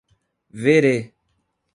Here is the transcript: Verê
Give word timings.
Verê 0.61 0.97